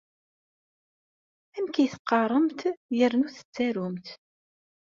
Amek 1.57 1.75
ay 1.77 1.89
teqqaremt 1.93 2.59
yernu 2.97 3.29
tettarumt? 3.35 4.07